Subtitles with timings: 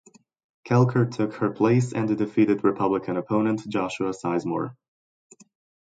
[0.67, 4.75] Kelker took her place and defeated Republican opponent Joshua Sizemore.